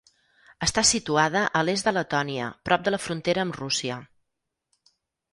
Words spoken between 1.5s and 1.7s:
a